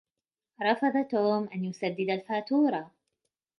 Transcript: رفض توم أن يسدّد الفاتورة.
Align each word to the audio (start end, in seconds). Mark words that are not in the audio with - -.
رفض 0.61 0.97
توم 1.11 1.49
أن 1.53 1.65
يسدّد 1.65 1.99
الفاتورة. 2.09 2.91